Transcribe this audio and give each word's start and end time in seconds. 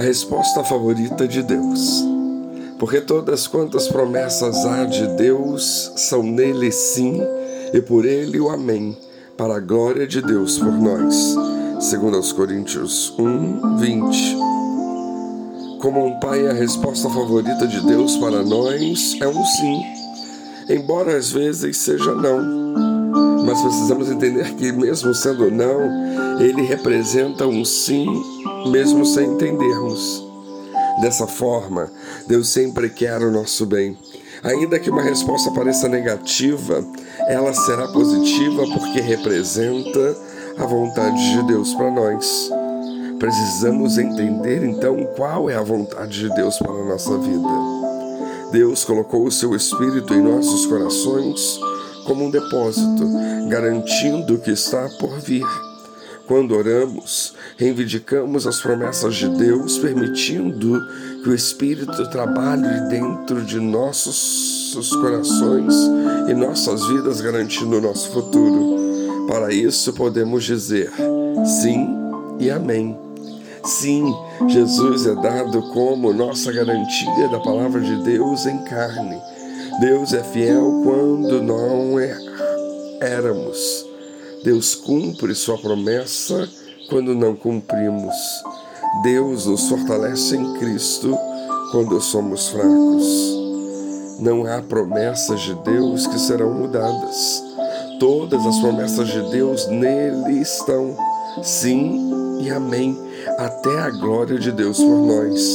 a 0.00 0.02
resposta 0.02 0.64
favorita 0.64 1.28
de 1.28 1.42
Deus. 1.42 2.02
Porque 2.78 3.02
todas 3.02 3.46
quantas 3.46 3.86
promessas 3.86 4.64
há 4.64 4.86
de 4.86 5.06
Deus 5.08 5.92
são 5.94 6.22
nele 6.22 6.72
sim 6.72 7.20
e 7.74 7.82
por 7.82 8.06
ele 8.06 8.40
o 8.40 8.48
amém, 8.48 8.96
para 9.36 9.56
a 9.56 9.60
glória 9.60 10.06
de 10.06 10.22
Deus 10.22 10.58
por 10.58 10.72
nós. 10.72 11.36
Segundo 11.80 12.16
aos 12.16 12.32
Coríntios 12.32 13.12
1, 13.18 13.76
20. 13.76 14.36
Como 15.80 16.06
um 16.06 16.18
pai, 16.18 16.46
a 16.46 16.54
resposta 16.54 17.10
favorita 17.10 17.66
de 17.66 17.84
Deus 17.86 18.16
para 18.16 18.42
nós 18.42 19.18
é 19.20 19.28
um 19.28 19.44
sim, 19.44 19.82
embora 20.70 21.14
às 21.14 21.30
vezes 21.30 21.76
seja 21.76 22.14
não. 22.14 22.40
Mas 23.44 23.60
precisamos 23.60 24.10
entender 24.10 24.54
que, 24.54 24.72
mesmo 24.72 25.14
sendo 25.14 25.50
não, 25.50 26.40
ele 26.40 26.62
representa 26.62 27.46
um 27.46 27.66
sim, 27.66 28.06
mesmo 28.68 29.04
sem 29.06 29.32
entendermos. 29.32 30.26
Dessa 31.00 31.26
forma, 31.26 31.90
Deus 32.26 32.48
sempre 32.48 32.90
quer 32.90 33.22
o 33.22 33.30
nosso 33.30 33.64
bem. 33.64 33.96
Ainda 34.42 34.78
que 34.78 34.90
uma 34.90 35.02
resposta 35.02 35.50
pareça 35.50 35.88
negativa, 35.88 36.84
ela 37.28 37.52
será 37.52 37.88
positiva 37.88 38.66
porque 38.66 39.00
representa 39.00 40.16
a 40.58 40.66
vontade 40.66 41.32
de 41.32 41.42
Deus 41.44 41.74
para 41.74 41.90
nós. 41.90 42.50
Precisamos 43.18 43.98
entender 43.98 44.64
então 44.64 45.04
qual 45.16 45.50
é 45.50 45.54
a 45.54 45.62
vontade 45.62 46.20
de 46.20 46.34
Deus 46.34 46.58
para 46.58 46.72
a 46.72 46.84
nossa 46.84 47.18
vida. 47.18 47.48
Deus 48.50 48.84
colocou 48.84 49.26
o 49.26 49.32
seu 49.32 49.54
Espírito 49.54 50.12
em 50.14 50.22
nossos 50.22 50.66
corações 50.66 51.60
como 52.04 52.24
um 52.24 52.30
depósito, 52.30 53.08
garantindo 53.48 54.34
o 54.34 54.38
que 54.38 54.50
está 54.50 54.88
por 54.98 55.18
vir. 55.20 55.46
Quando 56.30 56.54
oramos, 56.54 57.34
reivindicamos 57.56 58.46
as 58.46 58.60
promessas 58.60 59.16
de 59.16 59.28
Deus, 59.30 59.78
permitindo 59.78 60.80
que 61.24 61.28
o 61.28 61.34
Espírito 61.34 62.08
trabalhe 62.08 62.88
dentro 62.88 63.44
de 63.44 63.58
nossos 63.58 64.94
corações 65.00 65.74
e 66.28 66.32
nossas 66.32 66.86
vidas, 66.86 67.20
garantindo 67.20 67.78
o 67.78 67.80
nosso 67.80 68.12
futuro. 68.12 69.26
Para 69.26 69.52
isso, 69.52 69.92
podemos 69.92 70.44
dizer 70.44 70.92
sim 71.60 71.88
e 72.38 72.48
amém. 72.48 72.96
Sim, 73.64 74.14
Jesus 74.46 75.06
é 75.06 75.16
dado 75.16 75.60
como 75.72 76.12
nossa 76.12 76.52
garantia 76.52 77.28
da 77.28 77.40
palavra 77.40 77.80
de 77.80 78.04
Deus 78.04 78.46
em 78.46 78.58
carne. 78.66 79.20
Deus 79.80 80.12
é 80.12 80.22
fiel 80.22 80.80
quando 80.84 81.42
não 81.42 81.98
é, 81.98 82.16
éramos. 83.00 83.89
Deus 84.42 84.74
cumpre 84.74 85.34
sua 85.34 85.58
promessa 85.58 86.48
quando 86.88 87.14
não 87.14 87.36
cumprimos. 87.36 88.14
Deus 89.02 89.46
nos 89.46 89.68
fortalece 89.68 90.34
em 90.36 90.54
Cristo 90.54 91.16
quando 91.70 92.00
somos 92.00 92.48
fracos. 92.48 93.38
Não 94.18 94.46
há 94.46 94.62
promessas 94.62 95.40
de 95.42 95.54
Deus 95.56 96.06
que 96.06 96.18
serão 96.18 96.54
mudadas. 96.54 97.42
Todas 97.98 98.44
as 98.46 98.58
promessas 98.60 99.08
de 99.08 99.30
Deus 99.30 99.66
nele 99.68 100.40
estão. 100.40 100.96
Sim 101.42 102.10
e 102.40 102.50
amém, 102.50 102.98
até 103.38 103.78
a 103.78 103.90
glória 103.90 104.38
de 104.38 104.50
Deus 104.50 104.78
por 104.78 104.96
nós. 105.06 105.54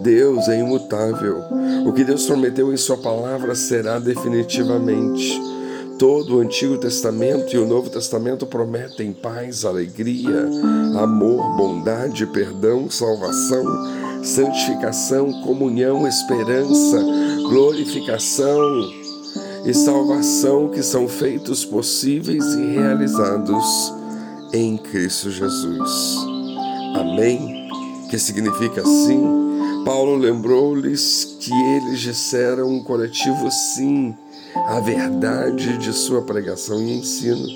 Deus 0.00 0.48
é 0.48 0.58
imutável. 0.58 1.42
O 1.86 1.92
que 1.92 2.04
Deus 2.04 2.24
prometeu 2.26 2.72
em 2.72 2.76
Sua 2.76 2.96
palavra 2.96 3.54
será 3.54 3.98
definitivamente. 3.98 5.57
Todo 5.98 6.36
o 6.36 6.40
Antigo 6.40 6.78
Testamento 6.78 7.56
e 7.56 7.58
o 7.58 7.66
Novo 7.66 7.90
Testamento 7.90 8.46
prometem 8.46 9.12
paz, 9.12 9.64
alegria, 9.64 10.48
amor, 10.96 11.56
bondade, 11.56 12.24
perdão, 12.26 12.88
salvação, 12.88 13.64
santificação, 14.22 15.42
comunhão, 15.42 16.06
esperança, 16.06 17.04
glorificação 17.48 18.62
e 19.66 19.74
salvação 19.74 20.68
que 20.68 20.84
são 20.84 21.08
feitos 21.08 21.64
possíveis 21.64 22.44
e 22.54 22.66
realizados 22.76 23.92
em 24.52 24.76
Cristo 24.76 25.32
Jesus. 25.32 26.16
Amém? 26.94 27.68
Que 28.08 28.20
significa 28.20 28.84
sim. 28.84 29.20
Paulo 29.84 30.16
lembrou-lhes 30.16 31.36
que 31.40 31.52
eles 31.52 31.98
disseram 31.98 32.68
um 32.68 32.84
coletivo 32.84 33.50
sim 33.50 34.14
a 34.68 34.80
verdade 34.80 35.78
de 35.78 35.94
sua 35.94 36.20
pregação 36.20 36.78
e 36.82 36.98
ensino. 36.98 37.46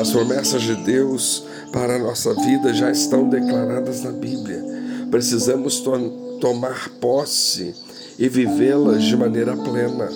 As 0.00 0.10
promessas 0.10 0.60
de 0.62 0.74
Deus 0.74 1.44
para 1.72 1.94
a 1.94 1.98
nossa 2.00 2.34
vida 2.34 2.74
já 2.74 2.90
estão 2.90 3.28
declaradas 3.28 4.02
na 4.02 4.10
Bíblia. 4.10 4.60
Precisamos 5.08 5.78
to 5.78 6.38
tomar 6.40 6.88
posse 7.00 7.72
e 8.18 8.28
vivê-las 8.28 9.04
de 9.04 9.16
maneira 9.16 9.56
plena. 9.56 10.08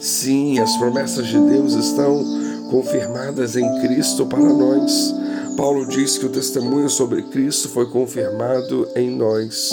Sim, 0.00 0.58
as 0.58 0.74
promessas 0.78 1.26
de 1.26 1.38
Deus 1.38 1.74
estão 1.74 2.24
confirmadas 2.70 3.54
em 3.54 3.82
Cristo 3.82 4.24
para 4.24 4.40
nós. 4.40 5.14
Paulo 5.54 5.86
diz 5.86 6.16
que 6.16 6.24
o 6.24 6.30
testemunho 6.30 6.88
sobre 6.88 7.24
Cristo 7.24 7.68
foi 7.68 7.84
confirmado 7.90 8.88
em 8.96 9.10
nós. 9.10 9.70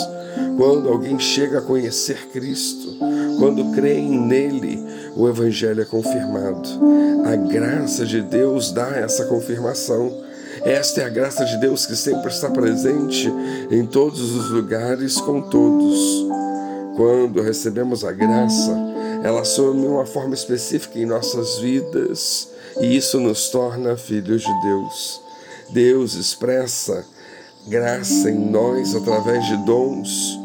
Quando 0.58 0.90
alguém 0.90 1.18
chega 1.18 1.58
a 1.58 1.62
conhecer 1.62 2.28
Cristo, 2.28 2.96
quando 3.38 3.72
creem 3.72 4.20
nele, 4.20 4.78
o 5.16 5.28
Evangelho 5.28 5.82
é 5.82 5.84
confirmado. 5.84 6.68
A 7.24 7.36
graça 7.36 8.04
de 8.04 8.22
Deus 8.22 8.72
dá 8.72 8.88
essa 8.96 9.24
confirmação. 9.26 10.12
Esta 10.62 11.02
é 11.02 11.04
a 11.04 11.08
graça 11.08 11.44
de 11.44 11.56
Deus 11.58 11.86
que 11.86 11.96
sempre 11.96 12.28
está 12.28 12.50
presente 12.50 13.32
em 13.70 13.86
todos 13.86 14.34
os 14.34 14.50
lugares 14.50 15.20
com 15.20 15.40
todos. 15.42 16.26
Quando 16.96 17.40
recebemos 17.40 18.04
a 18.04 18.12
graça, 18.12 18.76
ela 19.22 19.40
assume 19.40 19.86
uma 19.86 20.06
forma 20.06 20.34
específica 20.34 20.98
em 20.98 21.06
nossas 21.06 21.58
vidas 21.58 22.48
e 22.80 22.96
isso 22.96 23.18
nos 23.20 23.48
torna 23.48 23.96
filhos 23.96 24.42
de 24.42 24.60
Deus. 24.62 25.20
Deus 25.70 26.14
expressa 26.14 27.04
graça 27.68 28.30
em 28.30 28.38
nós 28.50 28.94
através 28.94 29.46
de 29.46 29.56
dons 29.64 30.38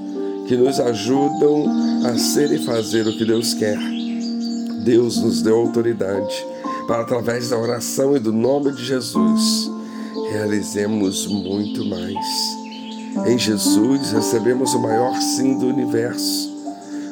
que 0.48 0.56
nos 0.56 0.80
ajudam 0.80 1.66
a 2.06 2.18
ser 2.18 2.52
e 2.52 2.64
fazer 2.64 3.08
o 3.08 3.18
que 3.18 3.25
Deus 3.25 3.54
quer. 3.54 3.94
Deus 4.85 5.18
nos 5.18 5.41
deu 5.41 5.57
autoridade 5.57 6.46
para, 6.88 7.01
através 7.01 7.50
da 7.50 7.57
oração 7.57 8.16
e 8.16 8.19
do 8.19 8.31
nome 8.31 8.72
de 8.72 8.85
Jesus, 8.85 9.72
realizemos 10.29 11.25
muito 11.25 11.84
mais. 11.85 12.16
Em 13.25 13.35
Jesus 13.35 14.12
recebemos 14.12 14.75
o 14.75 14.79
maior 14.79 15.19
sim 15.19 15.57
do 15.57 15.66
universo. 15.66 16.53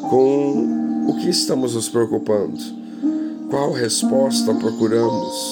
Com 0.08 1.08
o 1.10 1.18
que 1.20 1.32
estamos 1.32 1.74
nos 1.74 1.90
preocupando? 1.90 2.60
Qual 3.50 3.72
resposta 3.72 4.54
procuramos? 4.54 5.52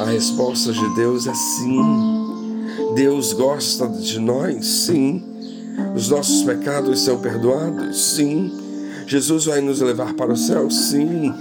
A 0.00 0.04
resposta 0.04 0.70
de 0.70 0.94
Deus 0.96 1.26
é 1.26 1.32
sim. 1.32 2.94
Deus 2.94 3.32
gosta 3.32 3.88
de 3.88 4.18
nós? 4.18 4.66
Sim. 4.66 5.24
Os 5.96 6.10
nossos 6.10 6.42
pecados 6.42 7.00
são 7.00 7.18
perdoados? 7.18 8.16
Sim. 8.16 8.67
Jesus 9.08 9.46
vai 9.46 9.62
nos 9.62 9.80
levar 9.80 10.12
para 10.12 10.30
o 10.30 10.36
céu? 10.36 10.70
Sim. 10.70 11.32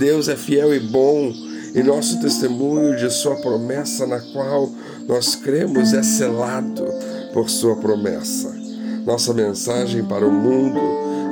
Deus 0.00 0.28
é 0.28 0.34
fiel 0.34 0.74
e 0.74 0.80
bom 0.80 1.32
e 1.72 1.80
nosso 1.80 2.20
testemunho 2.20 2.96
de 2.96 3.08
Sua 3.10 3.36
promessa, 3.36 4.08
na 4.08 4.18
qual 4.18 4.68
nós 5.06 5.36
cremos, 5.36 5.94
é 5.94 6.02
selado 6.02 6.84
por 7.32 7.48
Sua 7.48 7.76
promessa. 7.76 8.52
Nossa 9.06 9.32
mensagem 9.32 10.04
para 10.04 10.26
o 10.26 10.32
mundo 10.32 10.80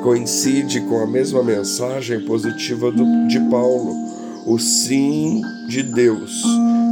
coincide 0.04 0.80
com 0.82 1.02
a 1.02 1.08
mesma 1.08 1.42
mensagem 1.42 2.24
positiva 2.24 2.92
do, 2.92 3.26
de 3.26 3.41
Paulo. 3.50 3.92
O 4.46 4.60
sim 4.60 5.42
de 5.68 5.82
Deus 5.82 6.41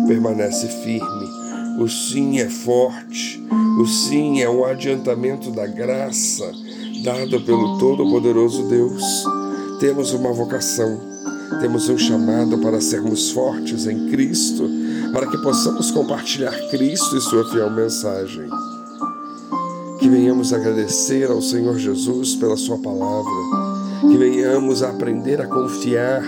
permanece 0.09 0.67
firme. 0.67 1.29
O 1.79 1.89
sim 1.89 2.41
é 2.41 2.49
forte. 2.49 3.41
O 3.79 3.87
sim 3.87 4.43
é 4.43 4.51
um 4.51 4.65
adiantamento 4.65 5.53
da 5.53 5.69
graça 5.69 6.51
dada 7.03 7.41
pelo 7.41 7.79
Todo-Poderoso 7.79 8.63
Deus. 8.69 9.03
Temos 9.81 10.13
uma 10.13 10.33
vocação, 10.33 11.01
temos 11.61 11.89
um 11.89 11.99
chamado 11.99 12.59
para 12.59 12.81
sermos 12.81 13.31
fortes 13.31 13.87
em 13.87 14.09
Cristo, 14.09 14.71
para 15.13 15.27
que 15.27 15.37
possamos 15.39 15.91
compartilhar 15.91 16.53
Cristo 16.71 17.17
e 17.17 17.21
Sua 17.21 17.45
fiel 17.51 17.71
mensagem. 17.71 18.49
Que 19.99 20.09
venhamos 20.09 20.53
agradecer 20.53 21.29
ao 21.31 21.43
Senhor 21.43 21.77
Jesus 21.77 22.37
pela 22.37 22.57
Sua 22.57 22.79
palavra, 22.79 23.33
que 24.03 24.17
venhamos 24.17 24.83
a 24.83 24.91
aprender 24.91 25.41
a 25.41 25.47
confiar 25.47 26.23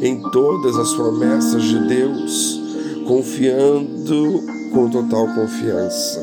em 0.00 0.22
todas 0.30 0.76
as 0.76 0.92
promessas 0.94 1.62
de 1.62 1.78
Deus, 1.86 2.60
confiando 3.06 4.42
com 4.72 4.88
total 4.88 5.28
confiança. 5.34 6.22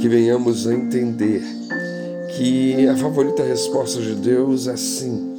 Que 0.00 0.08
venhamos 0.08 0.66
a 0.66 0.74
entender 0.74 1.61
que 2.36 2.86
a 2.88 2.96
favorita 2.96 3.42
resposta 3.42 4.00
de 4.00 4.14
Deus 4.14 4.66
é 4.66 4.76
sim. 4.76 5.32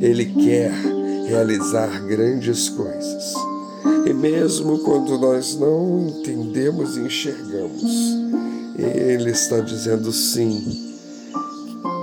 Ele 0.00 0.26
quer 0.26 0.72
realizar 1.26 2.06
grandes 2.06 2.68
coisas. 2.68 3.34
E 4.06 4.12
mesmo 4.12 4.78
quando 4.78 5.18
nós 5.18 5.58
não 5.58 6.06
entendemos 6.08 6.96
e 6.96 7.00
enxergamos, 7.00 7.82
Ele 8.76 9.30
está 9.30 9.60
dizendo 9.60 10.12
sim. 10.12 10.96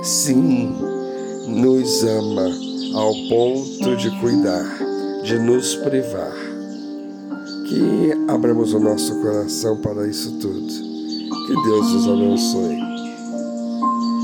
sim, 0.04 0.74
nos 1.48 2.04
ama 2.04 2.50
ao 2.96 3.14
ponto 3.30 3.96
de 3.96 4.10
cuidar, 4.20 4.66
de 5.24 5.38
nos 5.40 5.76
privar. 5.76 6.34
Que 7.68 8.12
abramos 8.28 8.74
o 8.74 8.80
nosso 8.80 9.16
coração 9.22 9.78
para 9.78 10.08
isso 10.08 10.32
tudo. 10.40 10.68
Que 11.48 11.54
Deus 11.64 11.92
nos 11.94 12.08
abençoe. 12.08 12.91